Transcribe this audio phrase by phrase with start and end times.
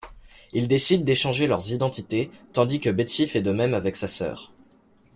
[0.51, 4.51] Ils décident d'échanger leurs identités, tandis que Betsy fait de même avec sa sœur.